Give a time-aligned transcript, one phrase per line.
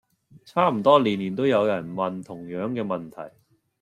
[0.45, 3.35] 差唔多年年都有人問同樣既問題